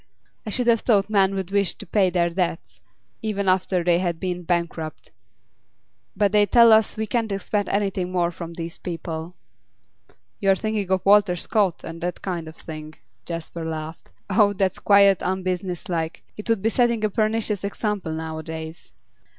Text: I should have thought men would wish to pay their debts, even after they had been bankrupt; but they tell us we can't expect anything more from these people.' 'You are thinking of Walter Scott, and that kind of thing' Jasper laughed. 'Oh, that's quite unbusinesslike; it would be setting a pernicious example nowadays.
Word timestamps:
I 0.47 0.49
should 0.49 0.65
have 0.65 0.79
thought 0.79 1.11
men 1.11 1.35
would 1.35 1.51
wish 1.51 1.75
to 1.75 1.85
pay 1.85 2.09
their 2.09 2.31
debts, 2.31 2.81
even 3.21 3.47
after 3.47 3.83
they 3.83 3.99
had 3.99 4.19
been 4.19 4.41
bankrupt; 4.41 5.11
but 6.17 6.31
they 6.31 6.47
tell 6.47 6.71
us 6.71 6.97
we 6.97 7.05
can't 7.05 7.31
expect 7.31 7.69
anything 7.69 8.11
more 8.11 8.31
from 8.31 8.53
these 8.55 8.79
people.' 8.79 9.35
'You 10.39 10.49
are 10.49 10.55
thinking 10.55 10.89
of 10.89 11.05
Walter 11.05 11.35
Scott, 11.35 11.83
and 11.83 12.01
that 12.01 12.23
kind 12.23 12.47
of 12.47 12.55
thing' 12.55 12.95
Jasper 13.27 13.63
laughed. 13.63 14.09
'Oh, 14.27 14.53
that's 14.53 14.79
quite 14.79 15.19
unbusinesslike; 15.19 16.23
it 16.35 16.49
would 16.49 16.63
be 16.63 16.69
setting 16.69 17.03
a 17.05 17.09
pernicious 17.11 17.63
example 17.63 18.11
nowadays. 18.11 18.91